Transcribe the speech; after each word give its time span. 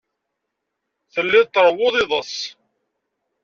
Telliḍ 1.13 1.45
tṛewwuḍ 1.47 1.95
iḍes. 2.03 2.35